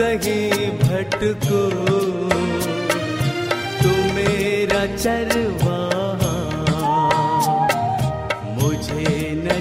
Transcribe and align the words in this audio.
कहीं 0.00 0.68
भटको। 0.80 1.58
तू 3.80 3.90
मेरा 4.14 4.84
चरवा 4.96 5.80
मुझे 8.56 9.12
न 9.44 9.60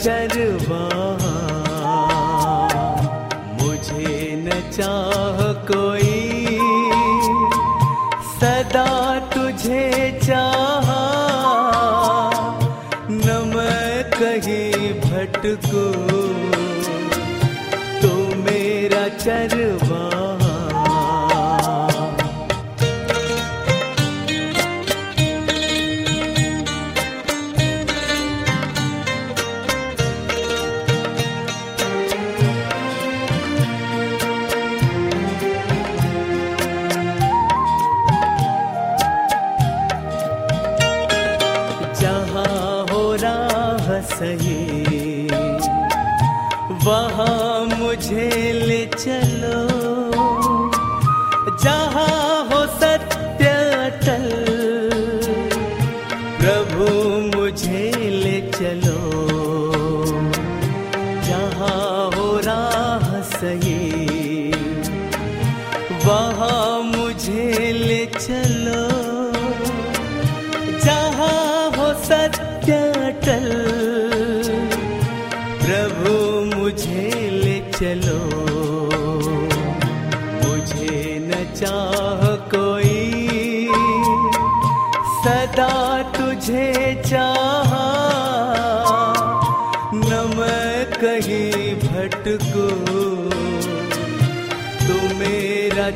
चरवाहा 0.02 1.32
मुझे 3.60 4.12
न 4.44 4.60
चाह 4.76 5.40
कोई 5.68 6.12
सदा 8.38 8.99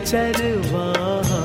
चरवाहा। 0.06 1.42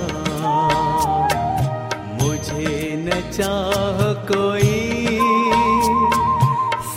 मुझे 2.22 2.94
न 2.96 3.10
चाह 3.30 4.12
कोई। 4.32 5.06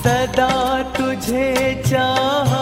सदा 0.04 0.84
तुझे 0.84 1.84
चाह। 1.88 2.54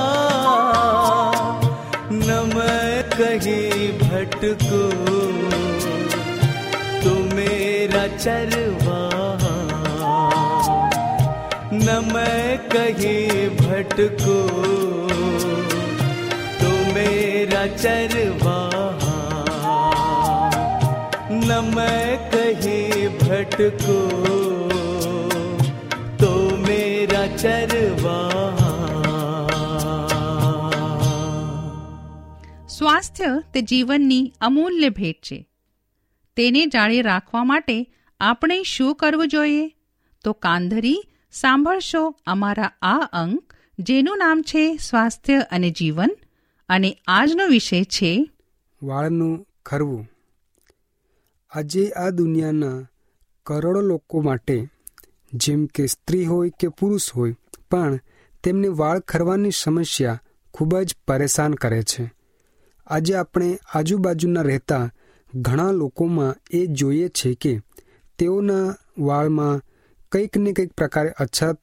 न 2.12 2.52
मैं 2.56 3.04
कहीं 3.10 4.00
भटको। 4.00 4.84
तू 7.02 7.36
मेरा 7.36 8.18
चरवाहा। 8.18 9.52
न 11.74 12.12
मैं 12.14 12.58
कहीं 12.58 13.50
भटको। 13.50 14.38
तू 16.62 16.94
मेरा 16.94 17.68
चरवाहा। 17.68 18.71
न 21.51 21.55
मैं 21.75 22.31
कहीं 22.31 23.09
भटको 23.19 23.95
तो 26.17 26.31
मेरा 26.59 27.23
चरवाहा 27.35 28.71
સ્વાસ્થ્ય 32.69 33.33
તે 33.53 33.65
જીવનની 33.65 34.23
અમૂલ્ય 34.41 34.91
ભેટ 34.91 35.21
છે 35.23 35.41
તેને 36.37 36.63
જાળી 36.69 37.03
રાખવા 37.03 37.45
માટે 37.45 37.77
આપણે 38.21 38.63
શું 38.69 38.97
કરવું 38.97 39.29
જોઈએ 39.29 39.69
તો 40.25 40.39
કાંધરી 40.41 40.97
સાંભળશો 41.35 42.09
અમારા 42.27 42.75
આ 42.87 42.99
અંક 43.17 43.57
જેનું 43.85 44.19
નામ 44.19 44.43
છે 44.47 44.67
સ્વાસ્થ્ય 44.85 45.47
અને 45.51 45.71
જીવન 45.71 46.21
અને 46.69 46.91
આજનો 47.13 47.47
વિષય 47.49 47.87
છે 47.95 48.19
વાળનું 48.83 49.41
ખરવું 49.65 50.05
આજે 51.56 51.90
આ 51.90 52.10
દુનિયાના 52.10 52.88
કરોડો 53.46 53.82
લોકો 53.82 54.22
માટે, 54.22 54.68
જેમ 55.34 55.66
કે 55.66 55.86
સ્ત્રી 55.86 56.26
હોય 56.26 56.50
કે 56.60 56.68
પુરુષ 56.68 57.12
હોય, 57.12 57.36
પણ 57.72 58.00
તેમને 58.44 58.68
વાળ 58.68 59.00
ખરવાની 59.00 59.52
સમસ્યા 59.52 60.22
ખૂબ 60.54 60.80
જ 60.80 60.96
પરેશાન 61.08 61.54
કરે 61.54 61.84
છે. 61.84 62.14
આજે 62.88 63.16
આપણે 63.16 63.60
આજુબાજુના 63.74 64.42
રહેતા 64.42 64.92
ઘણા 65.36 65.72
લોકોમાં 65.72 66.36
એ 66.52 66.66
જોઈએ 66.66 67.10
છે 67.10 67.34
કે 67.34 67.60
તેઓના 68.18 68.76
વાળમાં 69.00 69.62
કંઈક 70.12 70.38
ને 70.38 70.54
કંઈક 70.54 70.74
પ્રકારે 70.74 71.10
અછત 71.10 71.58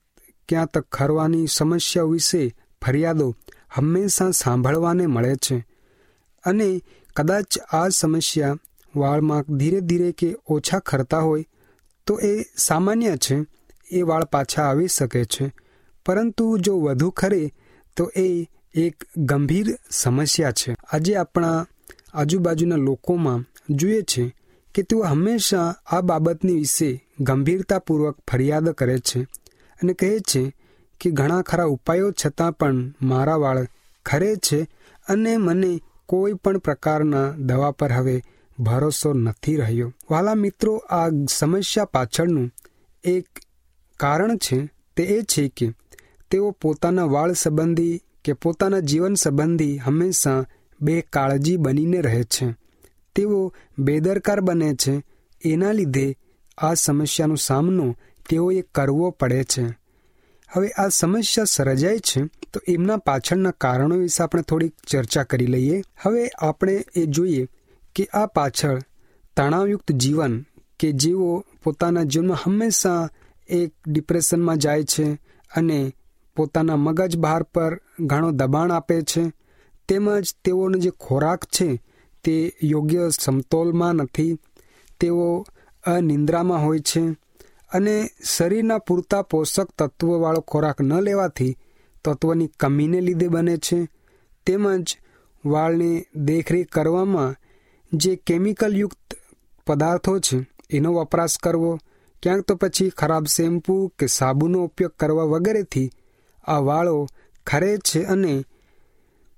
ક્યાં 0.49 0.67
તક 0.67 0.87
ખરવાની 0.93 1.47
સમસ્યાઓ 1.47 2.09
વિશે 2.09 2.57
ફરિયાદો 2.87 3.37
હંમેશા 3.71 4.31
સાંભળવાને 4.31 5.07
મળે 5.07 5.37
છે. 5.37 5.67
અને 6.45 6.83
કદાચ 7.17 7.59
આ 7.73 7.89
સમસ્યા 7.89 8.57
વાળમાં 8.99 9.57
ધીરે 9.57 9.81
ધીરે 9.81 10.13
કે 10.13 10.37
ઓછા 10.47 10.79
ખરતા 10.79 11.19
હોય, 11.19 11.45
તો 12.07 12.21
એ 12.21 12.45
સામાન્ય 12.57 13.17
છે, 13.17 13.37
એ 13.91 14.03
વાળ 14.03 14.25
પાછા 14.25 14.63
આવી 14.63 14.89
શકે 14.89 15.25
છે. 15.25 15.53
પરંતુ 16.07 16.59
જો 16.59 16.79
વધુ 16.79 17.11
ખરે, 17.11 17.53
તો 17.97 18.13
એ 18.17 18.47
એક 18.75 19.05
ગંભીર 19.17 19.79
સમસ્યા 19.91 20.53
છે. 20.53 20.77
આજે 20.93 21.17
આપણા 21.17 21.67
આજુબાજુના 22.15 22.77
લોકોમાં 22.77 23.45
જોઈએ 23.71 24.03
છે 24.03 24.35
કે 24.75 24.83
તેઓ 24.83 25.03
હંમેશા 25.03 25.75
આ 25.87 26.01
બાબતની 26.01 26.55
વિશે 26.55 26.91
ગંભીરતાપૂર્વક 27.21 28.19
ફરિયાદ 28.31 28.71
કરે 28.71 28.99
છે 28.99 29.23
અને 29.83 29.93
કહે 29.93 30.19
છે 30.21 30.53
કે 31.01 31.11
ઘણા 31.11 31.43
ખરા 31.43 31.65
ઉપાયો 31.65 32.13
છતાં 32.13 32.53
પણ 32.53 32.95
મારા 33.03 33.37
વાળ 33.37 33.67
ખરે 34.07 34.37
છે 34.37 34.63
અને 35.09 35.37
મને 35.37 35.81
કોઈ 36.07 36.33
પણ 36.33 36.59
પ્રકારના 36.59 37.31
દવા 37.31 37.71
પર 37.71 37.93
હવે 37.93 38.23
ભરોસો 38.59 39.13
નથી 39.13 39.57
રહ્યો. 39.57 39.93
વાલા 40.11 40.35
મિત્રો, 40.35 40.77
આ 40.77 41.09
સમસ્યા 41.31 41.85
પાછળનું 41.85 42.51
એક 43.05 43.29
કારણ 43.97 44.37
છે, 44.37 44.69
તે 44.97 45.03
એ 45.03 45.23
છે 45.23 45.49
કે 45.49 45.73
તેઓ 46.31 46.51
પોતાના 46.51 47.05
વાળ 47.05 47.33
સંબંધી 47.33 48.03
કે 48.25 48.33
પોતાના 48.33 48.81
જીવન 48.81 49.15
સંબંધી 49.15 49.79
હંમેશા 49.79 50.45
બે 50.81 51.01
કાળજી 51.01 51.57
બનીને 51.57 52.01
રહે 52.01 52.23
છે. 52.23 52.55
તેઓ 53.15 53.55
બેદરકાર 53.79 54.41
બને 54.41 54.75
છે. 54.75 55.03
એના 55.45 55.73
લીધે 55.73 56.17
આ 56.59 56.75
સમસ્યાનો 56.75 57.35
સામનો 57.35 57.97
તેઓએ 58.29 58.63
કરવો 58.75 59.11
પડે 59.11 59.45
છે. 59.45 59.63
હવે 60.53 60.69
આ 60.69 60.89
સમસ્યા 60.89 61.45
સર્જાય 61.45 61.99
છે, 61.99 62.25
તો 62.53 62.61
એમના 62.69 62.97
પાછળના 62.97 63.51
કારણો 63.51 63.97
વિશે 63.97 64.23
આપણે 64.23 64.43
થોડીક 64.43 64.75
ચર્ચા 64.87 65.23
કરી 65.23 65.47
લઈએ. 65.47 65.83
હવે 66.03 66.31
આપણે 66.39 66.85
એ 66.95 67.07
જોઈએ 67.07 67.49
કે 67.99 68.05
આ 68.13 68.27
પાછળ 68.27 68.79
તણાવયુક્ત 69.37 69.93
જીવન 69.93 70.45
કે 70.81 70.93
જેઓ 70.93 71.45
પોતાના 71.65 72.05
જીવનમાં 72.05 72.39
હંમેશા 72.45 73.09
એક 73.49 73.73
ડિપ્રેશનમાં 73.87 74.59
જાય 74.59 74.83
છે 74.83 75.07
અને 75.57 75.93
પોતાના 76.37 76.77
મગજ 76.77 77.17
બહાર 77.17 77.43
પર 77.43 77.81
ઘણો 78.01 78.31
દબાણ 78.31 78.71
આપે 78.71 79.03
છે, 79.03 79.33
તેમજ 79.89 80.35
તેઓનો 80.45 80.79
જે 80.79 80.91
ખોરાક 80.91 81.45
છે 81.45 81.81
તે 82.25 82.55
યોગ્ય 82.63 83.11
સમતોલમાં 83.21 83.95
નથી, 83.95 84.39
તેઓ 85.01 85.47
અનિંદ્રામાં 85.85 86.65
હોય 86.65 86.79
છે 86.79 87.03
અને 87.73 88.11
શરીરના 88.25 88.79
પૂરતા 88.79 89.23
પોષક 89.23 89.69
તત્વવાળો 89.79 90.41
ખોરાક 90.41 90.81
ન 90.81 91.01
લેવાથી 91.01 91.59
તત્વની 92.05 92.47
કમીને 92.47 93.01
લીધે 93.01 93.29
બને 93.29 93.57
છે, 93.57 93.89
તેમજ 94.47 94.87
વાળને 95.45 96.07
દેખરેખ 96.15 96.69
કરવામાં 96.69 97.37
જે 97.93 98.17
કેમિકલયુક્ત 98.17 99.15
પદાર્થો 99.67 100.19
છે, 100.19 100.47
એનો 100.71 100.93
વપરાશ 100.93 101.37
કરવો, 101.37 101.79
ક્યાંક 102.23 102.45
તો 102.45 102.55
પછી 102.57 102.91
ખરાબ 102.91 103.27
શેમ્પૂ 103.27 103.89
કે 103.89 104.07
સાબુનો 104.07 104.65
ઉપયોગ 104.65 104.91
કરવા 104.91 105.25
વગેરેથી 105.25 105.91
આ 106.45 106.59
વાળો 106.59 107.07
ખરે 107.47 107.79
છે 107.79 108.05
અને 108.05 108.45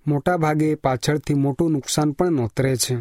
મોટાભાગે 0.06 0.74
પાછળથી 0.74 1.34
મોટું 1.34 1.72
નુકસાન 1.72 2.10
પણ 2.10 2.32
નોતરે 2.32 2.76
છે. 2.76 2.98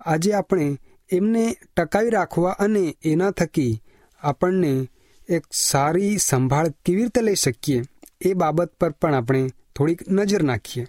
આજે 0.00 0.32
આપણે 0.32 0.78
એમને 1.10 1.56
ટકાવી 1.76 2.10
રાખવા 2.10 2.50
અને 2.50 2.96
એના 3.04 3.30
થકી 3.30 3.82
આપણને 4.20 4.88
એક 5.28 5.44
સારી 5.52 6.18
સંભાળ 6.18 6.68
કેવી 6.84 7.02
રીતે 7.02 7.20
લઈ 7.20 7.34
શકીએ, 7.34 7.82
એ 8.20 8.34
બાબત 8.34 8.70
પર 8.80 8.90
પણ 8.90 9.14
આપણે 9.14 9.50
થોડીક 9.76 10.08
નજર 10.08 10.42
નાખીએ. 10.42 10.86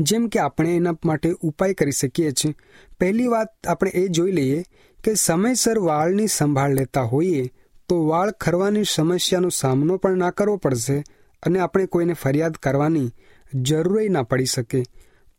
જેમ 0.00 0.28
કે 0.28 0.38
આપણે 0.38 0.76
એના 0.76 0.96
માટે 1.04 1.34
ઉપાય 1.40 1.74
કરી 1.74 1.90
શકીએ 1.90 2.30
છીએ. 2.30 2.54
પહેલી 3.00 3.26
વાત 3.26 3.66
આપણે 3.66 3.90
એ 3.90 4.08
જોઈ 4.08 4.32
લઈએ 4.32 4.64
કે 5.04 5.14
સમયસર 5.14 5.78
વાળની 5.78 6.26
સંભાળ 6.26 6.74
લેતા 6.74 7.02
હોઈએ 7.02 7.52
તો 7.88 8.06
વાળ 8.06 8.30
ખરવાની 8.30 8.84
સમસ્યાનો 8.84 9.48
સામનો 9.48 9.96
પણ 9.96 10.16
ના 10.16 10.30
કરવો 10.30 10.56
પડશે 10.56 11.04
અને 11.42 11.58
આપણે 11.58 11.86
કોઈને 11.86 12.12
ફરિયાદ 12.12 12.52
કરવાની 12.52 13.10
જરૂર 13.54 14.10
ના 14.10 14.22
પડી 14.22 14.44
શકે. 14.44 14.82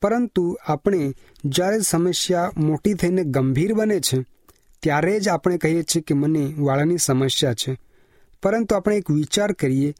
પરંતુ 0.02 0.58
આપણે 0.68 1.13
જ્યારે 1.46 1.80
સમસ્યા 1.80 2.51
મોટી 2.58 2.94
થઈને 2.94 3.24
ગંભીર 3.24 3.74
બને 3.74 4.00
છે, 4.00 4.25
ત્યારે 4.84 5.19
જ 5.19 5.30
આપણે 5.30 5.58
કહીએ 5.58 5.84
છીએ 5.84 6.01
કે 6.01 6.13
મને 6.13 6.54
વાળની 6.58 6.98
સમસ્યા 6.98 7.54
છે. 7.54 7.80
પરંતુ 8.44 8.75
આપણે 8.75 8.98
એક 8.98 9.12
વિચાર 9.12 9.51
કરીએ 9.51 9.94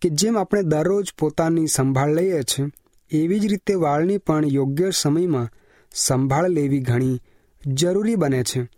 કે 0.00 0.08
જેમ 0.08 0.38
આપણે 0.38 0.62
દરરોજ 0.62 1.12
પોતાની 1.18 1.66
સંભાળ 1.66 2.14
લઈએ 2.14 2.42
છીએ 2.42 2.66
એવી 3.12 3.40
જ 3.40 3.46
રીતે 3.46 3.74
વાળની 3.74 4.18
પણ 4.18 4.46
યોગ્ય 4.46 4.90
સમયમાં 4.90 5.48
સંભાળ 5.94 6.48
લેવી 6.48 6.80
ઘણી 6.80 7.20
જરૂરી 7.66 8.14
બને 8.14 8.42
છે. 8.42 8.68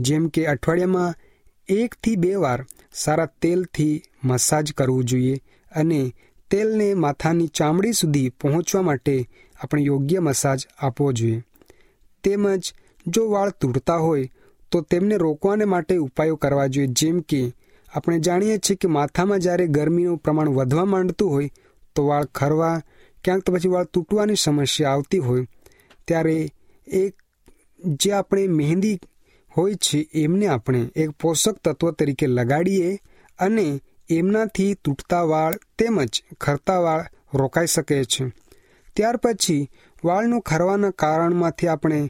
જેમ 0.00 0.28
કે 0.28 0.46
અઠવાડિયામાં 0.46 1.14
એકથી 1.68 2.16
બે 2.16 2.34
વાર 2.34 2.66
સારા 2.94 3.26
તેલથી 3.26 4.02
મસાજ 4.24 4.72
કરવું 4.72 5.04
જોઈએ 5.04 5.36
અને 5.76 6.14
તેલને 6.50 6.94
માથાની 6.94 7.46
ચામડી 7.46 7.92
સુધી 7.92 8.28
પહોંચવા 8.28 8.82
માટે 8.82 9.28
આપણે 9.60 9.82
યોગ્ય 9.82 10.18
મસાજ 10.20 10.66
આપવો 10.78 11.12
જોઈએ. 11.12 11.42
તેમજ 12.22 12.74
જો 13.06 13.30
વાળ 13.30 13.50
તૂટતા 13.50 13.96
હોય 13.96 14.28
તો 14.70 14.80
તેમને 14.80 15.16
રોકવાને 15.16 15.64
માટે 15.64 15.96
ઉપાયો 15.96 16.36
કરવા 16.36 16.66
જોઈએ. 16.66 16.86
જેમ 16.86 17.20
કે 17.20 17.52
આપણે 17.94 18.18
જાણીએ 18.18 18.58
છીએ 18.58 18.76
કે 18.76 18.88
માથામાં 18.88 19.38
જ્યારે 19.38 19.66
ગરમીનું 19.66 20.18
પ્રમાણ 20.18 20.48
વધવા 20.48 20.84
માંડતું 20.84 21.30
હોય 21.30 21.50
તો 21.94 22.06
વાળ 22.06 22.24
ખરવા 22.24 22.82
ક્યાંક 23.24 23.42
તો 23.42 23.52
પછી 23.52 23.68
વાળ 23.68 23.84
તૂટવાની 23.84 24.34
સમસ્યા 24.34 24.90
આવતી 24.90 25.18
હોય, 25.18 25.46
ત્યારે 26.08 26.36
એક 26.86 27.14
જે 27.96 28.12
આપણે 28.12 28.46
મહેંદી 28.48 28.98
હોય 29.52 29.74
છે, 29.74 29.98
એમને 30.14 30.46
આપણે 30.46 30.80
એક 30.96 31.10
પોષક 31.10 31.58
તત્વ 31.64 31.90
તરીકે 31.90 32.26
લગાડીએ 32.26 32.94
અને 33.38 33.66
એમનાથી 34.10 34.74
તૂટતા 34.84 35.22
વાળ 35.22 35.58
તેમજ 35.78 36.22
ખરતા 36.40 36.78
વાળ 36.78 37.04
રોકાઈ 37.34 37.66
શકે 37.66 38.04
છે. 38.04 38.24
ત્યાર 38.96 39.16
પછી 39.16 39.70
વાળનું 40.04 40.40
ખરવાના 40.40 40.90
કારણમાંથી 40.90 41.68
આપણે 41.68 42.00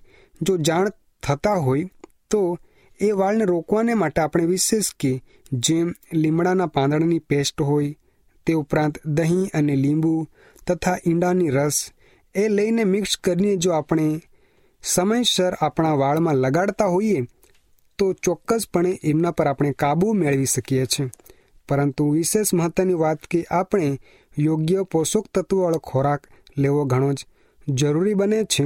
જો 0.43 0.57
જાણ 0.59 0.89
થતા 1.23 1.55
હોય, 1.55 1.91
તો 2.31 2.59
એ 3.01 3.11
વાળને 3.11 3.45
રોકવાને 3.45 3.95
માટે 3.95 4.23
આપણે 4.23 4.45
વિશેષ 4.45 4.95
કે 5.01 5.13
જેમ 5.53 5.95
લીમડાના 6.13 6.67
પાંદડાની 6.67 7.19
પેસ્ટ 7.19 7.63
હોય, 7.63 7.95
તે 8.47 8.53
ઉપરાંત 8.53 8.99
દહીં 9.07 9.47
અને 9.55 9.77
લીંબુ 9.77 10.13
તથા 10.67 10.97
ઈંડાની 11.07 11.49
રસ 11.49 11.93
એ 12.35 12.49
લઈને 12.49 12.85
મિક્સ 12.85 13.17
કરીને 13.17 13.57
જો 13.57 13.71
આપણે. 13.71 14.21
સમયસર 14.83 15.55
આપણા 15.61 15.93
વાળમાં 15.93 16.35
લગાડતા 16.35 16.85
હોઈએ 16.85 17.21
તો 17.99 18.13
ચોક્કસપણે 18.13 19.01
એમના 19.03 19.31
પર 19.31 19.47
આપણે 19.47 19.73
કાબૂ 19.73 20.13
મેળવી 20.13 20.45
શકીએ 20.45 20.87
છીએ. 20.87 21.11
પરંતુ 21.69 22.11
વિશેષ 22.11 22.55
મહત્વની 22.55 22.95
વાત 22.95 23.19
કે 23.19 23.47
આપણે 23.51 23.99
યોગ્ય 24.39 24.83
પોષક 24.83 25.25
તત્વવાળો 25.35 25.79
ખોરાક 25.79 26.27
લેવો 26.59 26.85
ઘણો 26.85 27.13
જ 27.13 27.27
જરૂરી 27.69 28.15
બને 28.15 28.45
છે. 28.45 28.65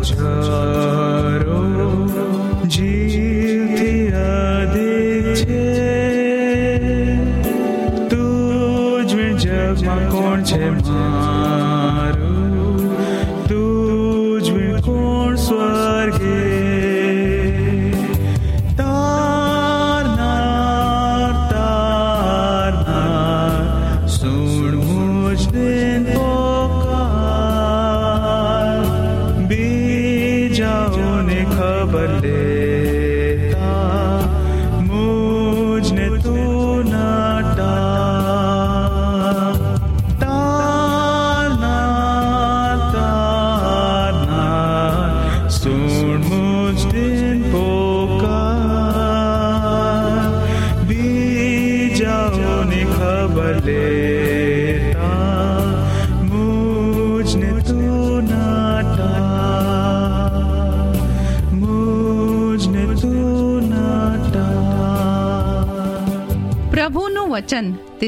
这 0.03 0.15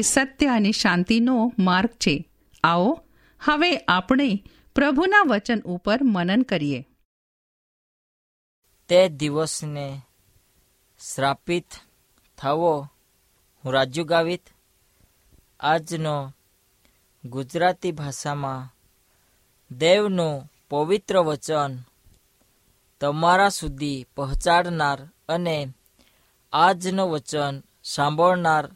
સત્ય 0.03 0.47
અને 0.47 0.71
શાંતિનો 0.71 1.53
માર્ગ 1.59 1.89
છે. 1.89 2.29
આવો, 2.63 3.03
હવે 3.45 3.77
આપણે 3.77 4.43
પ્રભુના 4.75 5.23
વચન 5.27 5.59
ઉપર 5.59 5.99
મનન 6.03 6.41
કરીએ. 6.41 6.87
તે 8.89 9.09
દિવસને 9.09 10.01
શ્રાપિત 11.13 11.65
થવો 12.37 12.87
હું 13.65 13.73
રાજુ 13.73 14.03
ગાવિત 14.03 14.49
આજનો 15.59 16.33
ગુજરાતી 17.25 17.91
ભાષામાં 17.91 18.69
દેવનું 19.77 20.51
પવિત્ર 20.69 21.17
વચન 21.19 21.77
તમારા 23.01 23.49
સુધી 23.49 24.05
પહોંચાડનાર 24.15 25.09
અને 25.29 25.73
આજનું 26.53 27.09
વચન 27.09 27.63
સાંભળનાર 27.83 28.69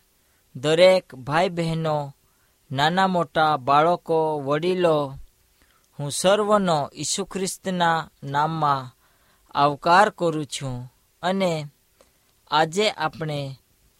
દરેક 0.61 1.15
ભાઈ 1.15 1.49
બહેનો 1.49 2.13
નાના 2.71 3.07
મોટા 3.07 3.57
બાળકો, 3.57 4.19
વડીલો, 4.39 4.97
હું 5.99 6.11
સર્વનો 6.11 6.77
ઈસુ 6.95 7.25
ખ્રિસ્તના 7.25 8.09
નામમાં 8.23 8.91
આવકાર 9.55 10.09
કરું 10.09 10.45
છું 10.45 10.77
અને 11.23 11.51
આજે 12.51 12.85
આપણે 12.97 13.39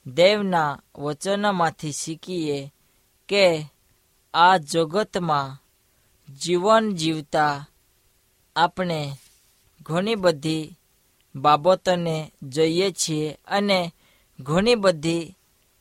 દેવના 0.06 0.80
વચનમાંથી 0.96 1.92
શીખીએ 1.92 2.60
કે 3.30 3.44
આ 4.34 4.58
જગતમાં 4.58 5.58
જીવન 6.30 6.86
જીવતા 6.94 7.66
આપણે 8.56 9.00
ઘણી 9.82 10.16
બધી 10.16 10.76
બાબતોને 11.36 12.34
જોઈએ 12.44 12.88
છીએ 12.92 13.38
અને 13.48 13.80
ઘણી 14.40 14.76
બધી 14.76 15.34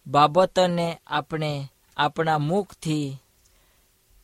બાબતોને 0.07 1.01
આપણે 1.07 1.73
આપણા 1.97 2.39
મુખથી 2.39 3.17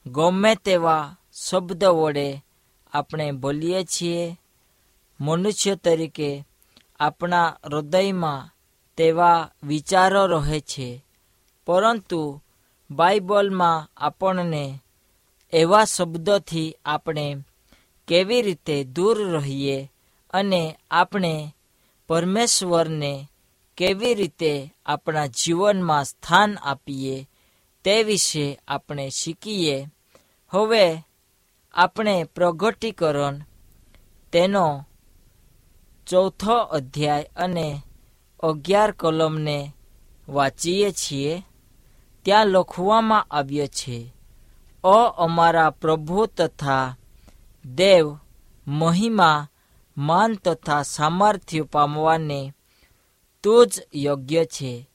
ગમે 0.07 0.55
તેવા 0.55 1.17
શબ્દ 1.35 1.85
વડે 1.85 2.45
આપણે 2.93 3.33
બોલીએ 3.33 3.85
છીએ. 3.85 4.39
મનુષ્ય 5.21 5.75
તરીકે 5.75 6.45
આપણા 7.01 7.57
હૃદયમાં 7.65 8.51
તેવા 8.97 9.51
વિચારો 9.62 10.27
રહે 10.27 10.61
છે. 10.61 11.05
પરંતુ 11.67 12.41
બાઇબલમાં 12.91 13.91
આપણને 13.97 14.83
એવા 15.53 15.85
શબ્દોથી 15.85 16.77
આપણે 16.85 17.37
કેવી 18.09 18.43
રીતે 18.43 18.85
દૂર 18.85 19.31
રહીએ 19.31 19.93
અને 20.31 20.79
આપણે 20.91 21.55
પરમેશ્વરને 22.09 23.29
કેવી 23.76 24.14
રીતે 24.14 24.75
આપણા 24.87 25.26
જીવનમાં 25.26 26.05
સ્થાન 26.05 26.55
આપીએ 26.55 27.29
તે 27.85 28.02
વિશે 28.02 28.61
આપણે 28.69 29.11
શીખીએ. 29.11 29.87
હવે 30.50 31.05
આપણે 31.75 32.25
પ્રગટીકરણ 32.25 33.41
તેનો 34.33 34.87
ચોથો 36.07 36.55
અધ્યાય 36.55 37.31
અને 37.37 37.83
અગિયાર 38.41 38.91
કલમને 38.91 39.73
વાંચીએ 40.29 40.93
છીએ. 40.93 41.43
ત્યાં 42.23 42.47
લખવામાં 42.47 43.26
આવ્યો 43.31 43.67
છે, 43.67 44.14
અ 44.85 45.14
અમારા 45.17 45.71
પ્રભુ 45.71 46.26
તથા 46.26 46.97
દેવ 47.64 48.19
મહિમા, 48.67 49.49
માન 49.97 50.35
તથા 50.35 50.83
સામર્થ્ય 50.83 51.62
પામવાને 51.62 52.52
તું 53.43 53.67
જ 53.67 53.81
યોગ્ય 53.95 54.45
છે. 54.45 54.91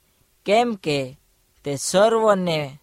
કેમ 0.46 0.74
કે 0.74 1.18
તે 1.64 1.76
સર્વને 1.76 2.78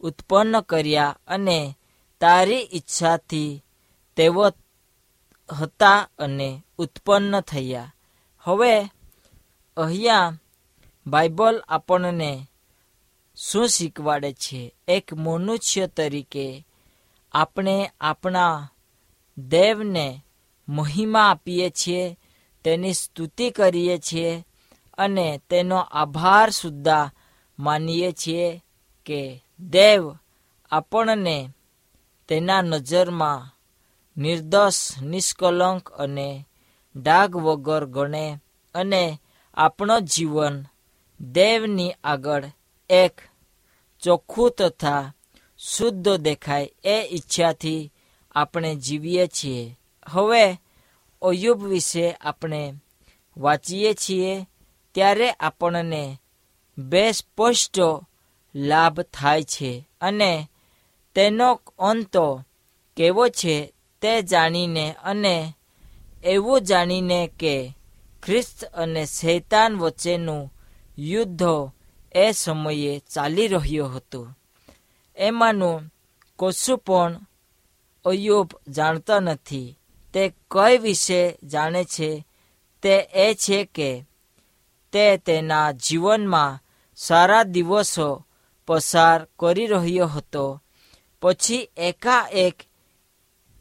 ઉત્પન્ન 0.00 0.60
કર્યા 0.60 1.18
અને 1.26 1.78
તારી 2.20 2.68
ઈચ્છાથી 2.72 3.64
તેઓ 4.16 4.46
હતા 5.60 6.08
અને 6.18 6.62
ઉત્પન્ન 6.78 7.40
થયા. 7.40 7.94
હવે 8.40 8.80
અહીંયા 9.76 10.38
બાઇબલ 11.06 11.62
આપણને 11.68 12.48
શું 13.36 13.68
શીખવાડે 13.68 14.32
છે? 14.32 14.74
એક 14.88 15.14
મનુષ્ય 15.14 15.86
તરીકે 15.86 16.66
આપણે 17.32 17.90
આપણા 18.00 18.72
દેવને 19.38 20.20
મહિમા 20.68 21.30
આપીએ 21.30 21.70
છીએ, 21.70 22.18
તેની 22.64 22.92
સ્તુતિ 22.92 23.50
કરીએ 23.50 23.98
છીએ 23.98 24.46
અને 24.98 25.40
તેનો 25.50 25.76
આભાર 25.76 26.50
સુદ્ધા 26.50 27.12
માનીએ 27.58 28.12
છીએ 28.12 28.64
કે 29.06 29.44
દેવ 29.60 30.16
આપણને 30.70 31.50
તેના 32.28 32.62
નજરમાં 32.62 33.50
નિર્દોષ, 34.16 35.02
નિષ્કલંક 35.02 35.92
અને 35.92 36.46
ડાઘ 36.96 37.36
વગર 37.36 37.84
ગણે 37.86 38.38
અને 38.74 39.20
આપણો 39.54 40.00
જીવન 40.00 40.64
દેવની 41.20 41.94
આગળ 42.04 42.44
એક 42.90 43.20
ચોખ્ખું 44.00 44.54
તથા 44.58 45.12
શુદ્ધ 45.58 46.16
દેખાય 46.16 46.70
એ 46.84 47.08
ઈચ્છાથી 47.12 47.92
આપણે 48.34 48.74
જીવીએ 48.74 49.26
છીએ. 49.26 49.78
હવે 50.08 50.60
અયુબ 51.22 51.64
વિશે 51.64 52.12
આપણે 52.12 52.74
વાંચીએ 53.36 53.94
છીએ 53.94 54.48
ત્યારે 54.94 55.30
આપણને 55.30 56.18
બે 56.78 57.12
સ્પષ્ટ 57.12 57.78
લાભ 58.54 59.00
થાય 59.00 59.42
છે 59.42 59.88
અને 60.00 60.50
તેનો 61.14 61.60
અંતો 61.78 62.44
કેવો 62.96 63.28
છે 63.28 63.74
તે 64.02 64.22
જાણીને 64.22 64.94
અને 65.04 65.54
એવું 66.24 66.60
જાણીને 66.60 67.30
કે 67.40 67.74
ખ્રિસ્ત 68.22 68.64
અને 68.64 69.06
શૈતાન 69.06 69.76
વચ્ચેનું 69.76 70.54
યુદ્ધ 70.98 71.42
એ 72.12 72.32
સમયે 72.32 73.02
ચાલી 73.14 73.48
રહ્યું 73.48 73.96
હતું. 73.96 74.38
એમાંનું 75.16 75.82
કશું 76.38 76.78
પણ 76.78 77.20
અયુબ 78.04 78.50
જાણતા 78.68 79.20
નથી. 79.20 79.78
તે 80.12 80.32
કઈ 80.50 80.78
વિશે 80.78 81.38
જાણે 81.42 81.84
છે 81.84 82.24
તે 82.82 83.08
એ 83.14 83.34
છે 83.34 83.64
કે 83.64 84.04
તે 84.94 85.16
તેના 85.16 85.72
જીવનમાં 85.72 86.60
સારા 86.96 87.42
દિવસો 87.42 88.26
પસાર 88.66 89.26
કરી 89.38 89.66
રહ્યો 89.66 90.06
હતો. 90.06 90.62
પછી 91.22 91.70
એકાએક, 91.76 92.62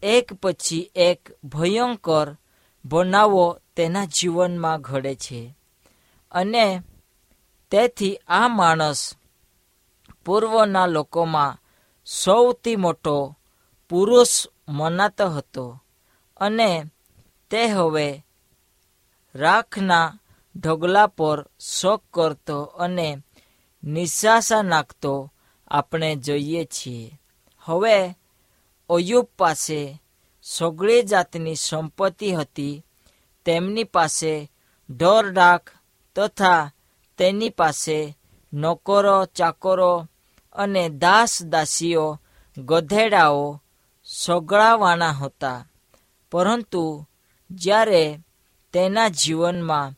એક 0.03 0.33
પછી 0.33 0.91
એક 0.95 1.29
ભયંકર 1.43 2.37
બનાવો 2.85 3.59
તેના 3.75 4.05
જીવનમાં 4.05 4.81
ઘડે 4.81 5.15
છે. 5.15 5.57
અને 6.31 6.81
તેથી 7.71 8.19
આ 8.27 8.47
માણસ 8.47 9.15
પૂર્વના 10.25 10.85
લોકોમાં 10.85 11.57
સૌથી 12.05 12.75
મોટો 12.75 13.37
પુરુષ 13.89 14.47
મનાતો 14.69 15.29
હતો. 15.29 15.83
અને 16.37 16.83
તે 17.49 17.65
હવે 17.65 18.25
રાખના 19.35 20.19
ઢગલા 20.57 21.07
પર 21.07 21.49
શોક 21.59 22.03
કરતો 22.13 22.63
અને 22.63 23.17
નિશાસા 23.83 24.61
નાખતો 24.61 25.33
આપણે 25.67 26.15
જોઈએ 26.15 26.65
છીએ. 26.65 27.19
હવે 27.59 28.15
અયુબ 28.89 29.27
પાસે 29.37 30.01
સગળી 30.43 31.01
જાતની 31.01 31.55
સંપત્તિ 31.55 32.31
હતી, 32.31 32.85
તેમની 33.45 33.83
પાસે 33.83 34.51
ઢોર 34.89 35.29
ડાક 35.29 35.69
તથા 36.15 36.71
તેની 37.17 37.49
પાસે 37.49 38.17
નોકરો, 38.53 39.25
ચાકરો 39.25 40.07
અને 40.53 40.89
દાસ 40.89 41.43
દાસીઓ 41.43 42.21
ગધેડાઓ 42.57 43.61
સગળાવાના 44.03 45.09
હતા. 45.09 45.67
પરંતુ 46.31 47.07
જ્યારે 47.51 48.19
તેના 48.73 49.07
જીવનમાં 49.07 49.93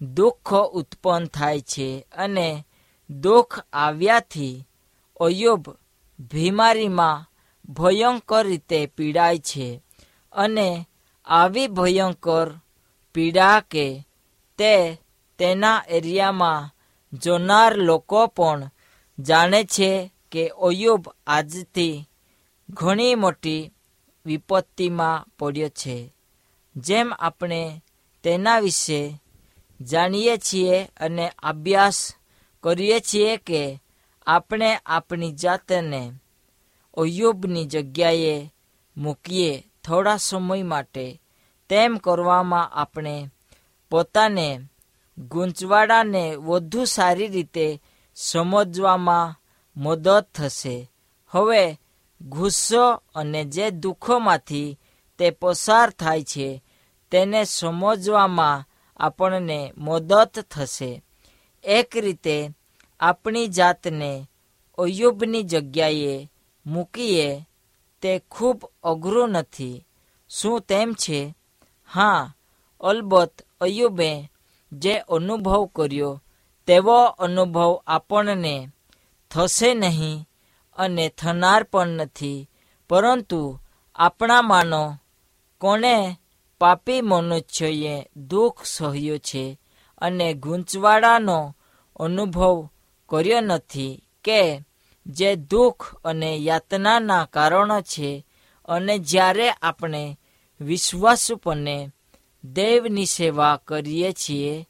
દુઃખ 0.00 0.52
ઉત્પન્ન 0.72 1.26
થાય 1.26 1.60
છે 1.60 2.06
અને 2.16 2.66
દુઃખ 3.10 3.58
આવ્યાથી 3.72 4.66
અયુબ 5.20 5.68
બીમારીમાં 6.18 7.24
ભયંકર 7.72 8.46
રીતે 8.46 8.86
પીડાય 8.86 9.38
છે 9.38 9.82
અને 10.32 10.88
આવી 11.26 11.66
ભયંકર 11.66 12.60
પીડા 13.14 13.60
કે 13.60 14.06
તે 14.58 15.02
તેના 15.38 15.84
એરિયામાં 15.88 16.70
જોનાર 17.12 17.76
લોકો 17.76 18.26
પણ 18.26 18.70
જાણે 19.18 19.64
છે 19.64 20.12
કે 20.32 20.48
અયુબ 20.48 21.08
આજથી 21.26 22.04
ઘણી 22.70 23.14
મોટી 23.14 23.72
વિપત્તિમાં 24.26 25.26
પડ્યો 25.38 25.68
છે. 25.68 26.14
જેમ 26.76 27.12
આપણે 27.12 27.82
તેના 28.22 28.58
વિશે 28.58 29.22
જાણીએ 29.80 30.36
છીએ 30.36 30.84
અને 30.84 31.32
અભ્યાસ 31.42 32.14
કરીએ 32.60 33.00
છીએ 33.00 33.36
કે 33.36 33.82
આપણે 34.26 34.78
આપણી 34.86 35.32
જાતને 35.32 36.12
અયુબની 36.96 37.64
જગ્યાએ 37.64 38.54
મૂકીએ 38.96 39.64
થોડા 39.84 40.16
સમય 40.16 40.62
માટે. 40.62 41.22
તેમ 41.68 41.96
કરવામાં 41.96 42.68
આપણે 42.68 43.30
પોતાને 43.90 44.60
ગૂંચવાડાને 45.18 46.34
વધુ 46.34 46.84
સારી 46.84 47.26
રીતે 47.26 47.82
સમજવામાં 48.14 49.40
મદદ 49.76 50.24
થશે. 50.34 50.90
હવે 51.28 51.80
ગુસ્સો 52.20 53.02
અને 53.14 53.44
જે 53.44 53.70
દુઃખોમાંથી 53.70 54.78
તે 55.18 55.30
પસાર 55.30 55.90
થાય 55.90 56.22
છે 56.22 56.64
તેને 57.10 57.44
સમજવામાં 57.44 58.67
આપણને 58.98 59.72
મદદ 59.78 60.28
થશે. 60.50 61.02
એક 61.64 61.96
રીતે, 61.96 62.50
આપણી 63.00 63.46
જાતને 63.46 64.28
અયુબની 64.78 65.42
જગ્યાએ 65.42 66.30
મૂકીએ 66.66 67.40
તે 68.02 68.22
ખૂબ 68.30 68.70
અઘરું 68.82 69.30
નથી. 69.30 69.84
શું 70.28 70.60
તેમ 70.60 70.92
છે? 70.92 71.34
હા, 71.86 72.34
અલબત્ત 72.80 73.42
અયુબે 73.60 74.30
જે 74.72 74.98
અનુભવ 74.98 75.64
કર્યો, 75.64 76.22
તેવો 76.66 77.04
અનુભવ 77.04 77.82
આપણને 77.86 78.68
થશે 79.30 79.74
નહીં 79.74 80.28
અને 80.76 81.08
થનાર 81.08 81.62
પણ 81.62 81.88
નથી. 81.88 82.50
પરંતુ 82.88 83.58
આપણામાંનો 83.94 84.96
કોણે 85.58 86.20
પાપી 86.60 87.00
મનુષ્યએ 87.00 88.06
દુઃખ 88.16 88.64
સહ્યું 88.64 89.18
છે 89.18 89.60
અને 89.98 90.34
ગૂંચવાડાનો 90.34 91.56
અનુભવ 91.96 92.68
કર્યો 93.08 93.40
નથી 93.40 94.04
કે 94.24 94.60
જે 95.06 95.36
દુઃખ 95.36 95.94
અને 96.04 96.36
યાતનાના 96.36 97.24
કારણો 97.24 97.80
છે 97.80 98.26
અને 98.64 98.98
જ્યારે 98.98 99.50
આપણે 99.50 100.20
વિશ્વાસપણે 100.60 101.88
દેવની 102.44 103.06
સેવા 103.06 103.60
કરીએ 103.66 104.12
છીએ 104.12 104.68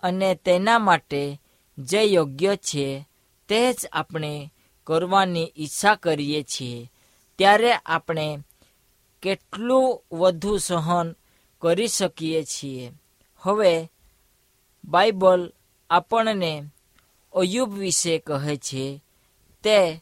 અને 0.00 0.34
તેના 0.34 0.78
માટે 0.78 1.40
જે 1.78 2.04
યોગ્ય 2.04 2.56
છે 2.56 3.08
તે 3.48 3.72
જ 3.72 3.76
આપણે 3.92 4.52
કરવાની 4.84 5.52
ઈચ્છા 5.56 5.94
કરીએ 5.94 6.42
છીએ, 6.42 6.92
ત્યારે 7.38 7.72
આપણે 7.72 8.38
કેટલું 9.22 10.04
વધુ 10.12 10.58
સહન 10.58 11.16
કરી 11.64 11.88
શકીએ 11.88 12.44
છીએ. 12.44 12.92
હવે 13.38 13.90
બાઇબલ 14.84 15.52
આપણને 15.90 16.62
અયુબ 17.32 17.74
વિશે 17.74 18.18
કહે 18.18 18.56
છે, 18.56 19.02
તે 19.62 20.00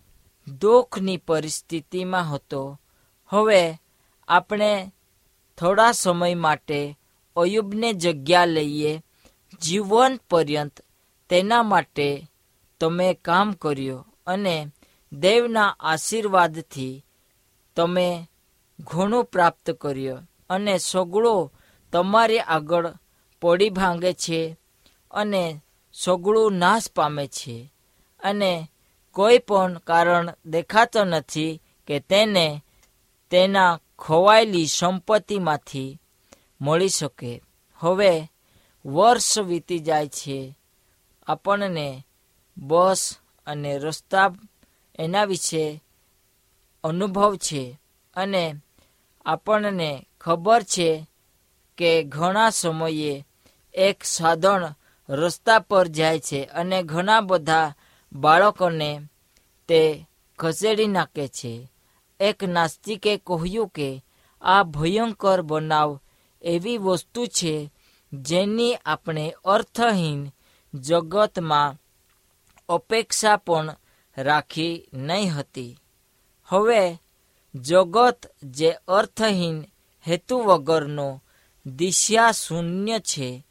દુઃખની 0.60 1.16
પરિસ્થિતિમાં 1.16 2.34
હતો. 2.34 2.80
હવે 3.28 3.74
આપણે 4.28 4.92
થોડા 5.58 5.92
સમય 5.92 6.34
માટે 6.34 6.98
અયુબને 7.36 7.92
જગ્યા 7.92 8.44
લઈએ, 8.44 9.02
જીવન 9.62 10.20
પર્યંત. 10.30 10.80
તેના 11.28 11.62
માટે 11.62 12.26
તમે 12.80 13.14
કામ 13.14 13.52
કર્યો 13.52 14.06
અને 14.26 14.66
દેવના 15.12 15.76
આશીર્વાદથી 15.80 17.04
તમે 17.76 18.28
ઘણું 18.80 19.24
પ્રાપ્ત 19.24 19.70
કર્યો. 19.70 20.18
અને 20.52 20.78
સગળો 20.78 21.52
તમારી 21.92 22.40
આગળ 22.40 22.92
પડી 23.42 23.70
ભાંગે 23.70 24.12
છે 24.12 24.56
અને 25.10 25.60
સગળું 25.92 26.52
નાશ 26.52 26.90
પામે 26.96 27.26
છે. 27.26 27.72
અને 28.20 28.70
કોઈ 29.12 29.38
પણ 29.38 29.78
કારણ 29.78 30.32
દેખાતો 30.46 31.04
નથી 31.04 31.62
કે 31.86 32.00
તેને 32.00 32.46
તેના 33.30 33.80
ખોવાયેલી 33.98 34.66
સંપત્તિમાંથી 34.66 35.98
મળી 36.60 36.88
શકે. 36.88 37.42
હવે 37.78 38.10
વર્ષ 38.86 39.38
વીતી 39.38 39.78
જાય 39.78 40.08
છે. 40.08 40.58
આપણને 41.26 42.06
બસ 42.56 43.16
અને 43.46 43.78
રસ્તા 43.78 44.34
એના 44.98 45.24
વિશે 45.24 45.82
અનુભવ 46.84 47.36
છે 47.36 47.78
અને 48.16 48.54
આપણને 49.26 50.06
ખબર 50.24 50.62
છે 50.62 51.06
કે 51.76 52.02
ઘણા 52.02 52.50
સમયે 52.50 53.26
એક 53.74 54.04
સાધન 54.04 54.74
રસ્તા 55.08 55.58
પર 55.58 55.88
જાય 55.88 56.20
છે 56.20 56.44
અને 56.44 56.82
ઘણા 56.82 57.20
બધા 57.20 57.74
બાળકોને 58.12 59.00
તે 59.68 60.06
ખસેડી 60.38 60.86
નાખે 60.86 61.28
છે. 61.28 61.72
એક 62.20 62.44
નાસ્તિકે 62.44 63.16
કહ્યું 63.16 63.68
કે, 63.68 64.04
આ 64.42 64.62
ભયંકર 64.62 65.42
બનાવ 65.42 66.00
એવી 66.42 66.78
વસ્તુ 66.78 67.26
છે 67.26 67.72
જેની 68.12 68.74
આપણે 68.74 69.34
અર્થહીન 69.44 70.30
જગતમાં 70.74 71.76
અપેક્ષા 72.68 73.36
પણ 73.36 73.76
રાખી 74.18 74.86
નહીં 74.92 75.34
હતી. 75.34 75.78
હવે, 76.46 76.98
જગત 77.54 78.34
જે 78.42 78.70
અર્થહીન 78.88 79.64
હેતુ 80.08 80.38
વગરનો 80.38 81.22
દિશા 81.66 82.32
શૂન્ય 82.32 82.98
છે. 82.98 83.46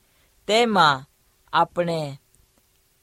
તેમાં 0.47 1.09
આપણે 1.53 2.19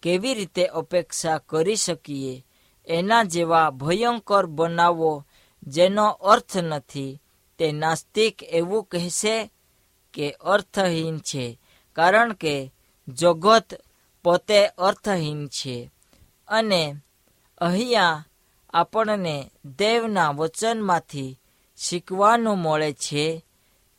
કેવી 0.03 0.35
રીતે 0.35 0.67
અપેક્ષા 0.67 1.39
કરી 1.39 1.77
શકીએ? 1.77 2.47
એના 2.87 3.23
જેવા 3.23 3.71
ભયંકર 3.71 4.47
બનાવો 4.47 5.25
જેનો 5.63 6.09
અર્થ 6.09 6.57
નથી. 6.57 7.23
તે 7.59 7.73
નાસ્તિક 7.73 8.43
એવું 8.43 8.85
કહેશે 8.85 9.51
કે 10.13 10.31
અર્થહીન 10.31 11.19
છે, 11.19 11.61
કારણ 11.93 12.33
કે 12.33 12.73
જગત 13.09 13.85
પોતે 14.25 14.67
અર્થહીન 14.67 15.49
છે. 15.49 15.91
અને 16.49 16.95
અહીંયા 17.59 18.25
આપણને 18.71 19.51
દેવના 19.79 20.31
વચનમાંથી 20.31 21.39
શીખવાનું 21.79 22.59
મળે 22.59 22.93
છે 22.93 23.45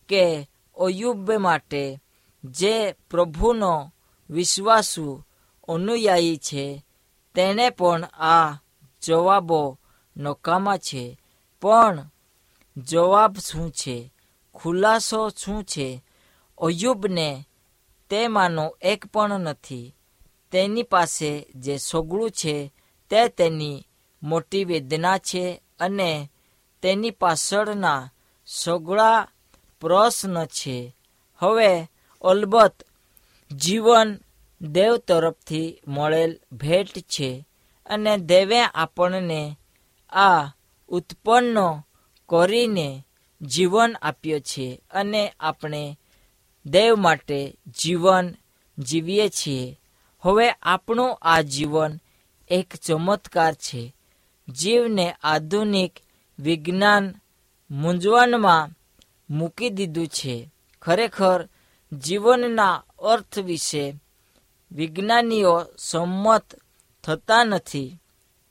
કે 0.09 0.49
અયુબ 0.77 1.31
માટે 1.31 1.99
જે 2.43 2.91
પ્રભુનો 2.91 3.93
વિશ્વાસુ 4.29 5.23
અનુયાયી 5.67 6.37
છે 6.37 6.85
તેણે 7.35 7.69
પણ 7.69 8.03
આ 8.03 8.57
જવાબો 9.01 9.79
નકામા 10.17 10.77
છે. 10.77 11.19
પણ 11.61 12.09
જવાબ 12.77 13.37
શું 13.37 13.71
છે? 13.71 14.13
ખુલાસો 14.55 15.29
શું 15.29 15.63
છે? 15.63 16.03
અયુબને 16.57 17.47
તેમાંનો 18.09 18.77
એક 18.81 19.05
પણ 19.05 19.39
નથી. 19.39 19.95
તેની 20.51 20.83
પાસે 20.83 21.47
જે 21.55 21.77
સોગળું 21.77 22.31
છે, 22.31 22.73
તે 23.09 23.27
તેની 23.27 23.87
મોટી 24.23 24.63
વેદના 24.63 25.17
છે 25.17 25.61
અને 25.79 26.31
તેની 26.81 27.11
પાછળના 27.11 28.11
સગળા 28.47 29.27
પ્રશ્ન 29.81 30.45
છે. 30.45 30.95
હવે 31.37 31.87
અલબત્ત 32.21 32.87
જીવન 33.53 34.19
દેવ 34.61 34.97
તરફથી 34.97 35.81
મળેલ 35.87 36.39
ભેટ 36.51 36.99
છે 36.99 37.47
અને 37.85 38.17
દેવે 38.17 38.61
આપણને 38.61 39.57
આ 40.09 40.51
ઉત્પન્ન 40.87 41.55
કરીને 42.29 43.03
જીવન 43.41 43.95
આપ્યો 44.01 44.39
છે 44.39 44.81
અને 44.91 45.33
આપણે 45.39 45.99
દેવ 46.65 46.95
માટે 46.95 47.57
જીવન 47.83 48.35
જીવીએ 48.79 49.29
છીએ. 49.29 49.79
હવે 50.21 50.49
આપણું 50.49 51.17
આ 51.21 51.41
જીવન 51.41 51.99
એક 52.49 52.75
ચમત્કાર 52.75 53.53
છે. 53.53 53.95
જીવને 54.49 55.15
આધુનિક 55.23 55.93
વિજ્ઞાન 56.39 57.15
મૂંઝવણમાં 57.71 58.69
મૂકી 59.29 59.69
દીધું 59.69 60.07
છે. 60.07 60.49
ખરેખર 60.81 61.47
જીવનના 61.93 62.83
અર્થ 62.99 63.39
વિશે 63.39 63.95
વિજ્ઞાનીઓ 64.71 65.65
સંમત 65.77 66.43
થતા 67.03 67.43
નથી. 67.43 67.97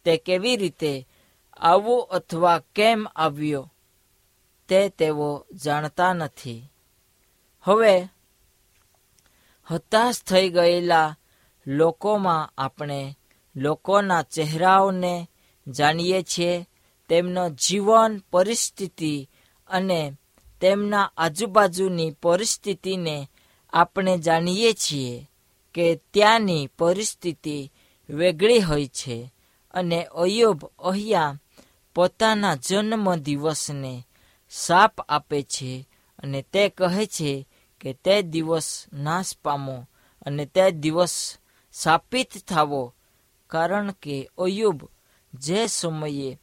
તે 0.04 0.16
કેવી 0.16 0.56
રીતે 0.56 1.08
આવું 1.56 2.08
અથવા 2.10 2.62
કેમ 2.74 3.08
આવ્યો 3.16 3.72
તે 4.68 4.88
તેઓ 4.88 5.46
જાણતા 5.64 6.12
નથી. 6.12 6.70
હવે 7.62 8.08
હતાશ 9.70 10.22
થઈ 10.22 10.48
ગયેલા 10.48 11.16
લોકોમાં 11.66 12.52
આપણે 12.58 13.18
લોકોના 13.56 14.22
ચહેરાઓને 14.22 15.28
જાણીએ 15.68 16.22
છીએ. 16.22 16.68
તેમનો 17.08 17.50
જીવન, 17.50 18.22
પરિસ્થિતિ 18.32 19.30
અને 19.68 20.12
તેમના 20.60 21.12
આજુબાજુની 21.16 22.10
પરિસ્થિતિને 22.10 23.30
આપણે 23.72 24.18
જાણીએ 24.18 24.72
છીએ 24.72 25.30
કે 25.74 26.00
ત્યાંની 26.14 26.70
પરિસ્થિતિ 26.78 27.72
વેગળી 28.08 28.60
હોય 28.60 28.86
છે 28.86 29.32
અને 29.74 30.04
અયુબ 30.04 30.64
અહીંયા 30.78 31.38
પોતાના 31.94 32.56
જન્મ 32.56 33.16
દિવસને 33.16 34.06
સાપ 34.50 35.00
આપે 35.08 35.42
છે 35.42 35.88
અને 36.18 36.42
તે 36.42 36.68
કહે 36.68 37.06
છે 37.06 37.46
કે 37.80 37.92
તે 37.92 38.22
દિવસ 38.22 38.86
નાશ 38.92 39.36
પામો 39.42 39.86
અને 40.26 40.46
તે 40.46 40.70
દિવસ 40.70 41.38
સાપિત 41.72 42.44
થાવો. 42.48 42.94
કારણ 43.46 43.90
કે 43.90 44.30
અયુબ 44.38 44.78
જે 45.34 45.66
સમયે 45.66 46.38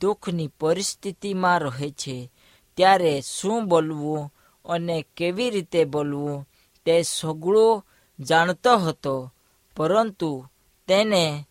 દુઃખની 0.00 0.48
પરિસ્થિતિમાં 0.60 1.60
રહે 1.60 1.90
છે. 1.90 2.32
ત્યારે 2.76 3.20
શું 3.20 3.66
બોલવું 3.66 4.34
અને 4.64 5.04
કેવી 5.16 5.50
રીતે 5.50 5.84
બોલવું 5.84 6.48
તે 6.84 7.02
સગળું 7.02 7.86
જાણતો 8.20 8.76
હતો. 8.76 9.32
પરંતુ 9.76 10.46
તેને 10.88 11.44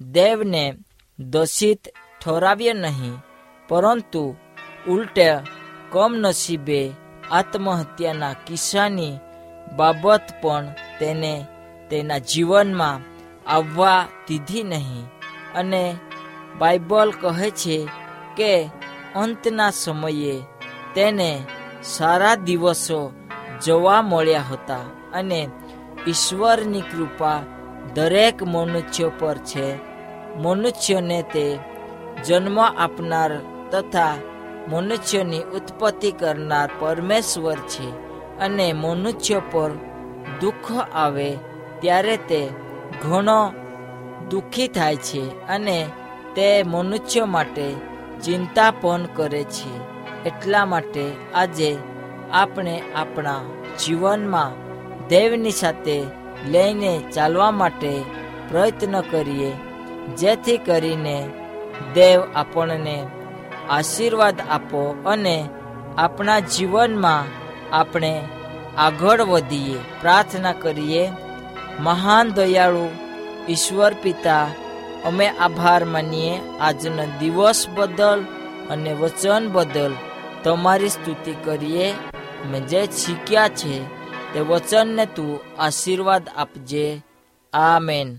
દેવને 0.00 0.74
દોષિત 1.18 1.88
ઠરાવ્યો 2.24 2.72
નહીં. 2.72 3.22
પરંતુ 3.68 4.36
ઉલટે 4.88 5.30
કમનસીબે 5.90 6.92
આત્મહત્યાના 7.30 8.32
કિસ્સાની 8.32 9.18
બાબત 9.76 10.20
પણ 10.42 10.74
તેને 11.00 11.46
તેના 11.90 12.18
જીવનમાં 12.18 13.00
આવવા 13.50 14.08
દીધી 14.28 14.62
નહીં. 14.62 15.06
અને 15.54 15.96
બાઇબલ 16.58 17.10
કહે 17.10 17.50
છે 17.50 17.88
કે 18.36 18.70
અંતના 19.16 19.70
સમયે 19.70 20.42
તેને 20.94 21.42
સારા 21.82 22.34
દિવસો 22.34 23.12
જોવા 23.64 24.02
મળ્યા 24.02 24.40
હતા 24.40 24.86
અને 25.12 25.48
ઈશ્વરની 26.06 26.80
કૃપા 26.80 27.40
દરેક 27.94 28.42
મનુષ્ય 28.42 29.10
પર 29.18 29.38
છે. 29.38 29.94
મનુષ્યને 30.36 31.22
તે 31.22 31.58
જન્મ 32.24 32.58
આપનાર 32.58 33.32
તથા 33.70 34.14
મનુષ્યની 34.68 35.38
ઉત્પત્તિ 35.38 36.12
કરનાર 36.12 36.70
પરમેશ્વર 36.78 37.56
છે 37.56 37.86
અને 38.38 38.72
મનુષ્ય 38.72 39.42
પર 39.52 39.70
દુઃખ 40.40 40.70
આવે 40.94 41.38
ત્યારે 41.80 42.16
તે 42.16 42.48
ઘણો 43.02 43.52
દુઃખી 44.30 44.68
થાય 44.68 44.96
છે 44.96 45.46
અને 45.46 45.86
તે 46.36 46.62
મનુષ્ય 46.62 47.24
માટે 47.24 47.72
ચિંતા 48.24 48.70
પણ 48.70 49.06
કરે 49.14 49.44
છે. 49.44 49.72
એટલા 50.26 50.64
માટે 50.64 51.12
આજે 51.34 51.76
આપણે 52.32 52.82
આપણા 52.94 53.40
જીવનમાં 53.84 54.50
દેવની 55.08 55.50
સાથે 55.50 56.02
લઈને 56.46 56.98
ચાલવા 57.14 57.50
માટે 57.50 58.02
પ્રયત્ન 58.48 59.00
કરીએ, 59.00 59.52
જેથી 60.16 60.56
કરીને 60.58 61.28
દેવ 61.94 62.20
આપણને 62.34 63.06
આશીર્વાદ 63.70 64.40
આપો 64.50 64.96
અને 65.06 65.48
આપણા 65.98 66.38
જીવનમાં 66.38 67.24
આપણે 67.76 68.20
આગળ 68.78 69.20
વધીએ. 69.22 69.78
પ્રાર્થના 70.00 70.52
કરીએ, 70.52 71.10
મહાન 71.80 72.30
દયાળુ 72.30 72.90
ઈશ્વર 73.48 73.94
પિતા 74.02 74.46
અમે 75.04 75.28
આભાર 75.28 75.84
માનીએ. 75.84 76.40
આજના 76.60 77.04
દિવસ 77.04 77.66
બદલ 77.74 78.24
અને 78.70 78.92
વચન 78.92 79.48
બદલ 79.52 79.92
તમારી 80.44 80.88
સ્તુતિ 80.88 81.34
કરીએ. 81.44 81.92
અમે 82.44 82.60
જે 82.60 82.86
શીખ્યા 82.86 83.48
છે 83.48 83.74
તે 84.32 84.40
વચનને 84.40 85.06
તું 85.06 85.40
આશીર્વાદ 85.58 86.28
આપજે. 86.36 87.02
આમેન. 87.52 88.18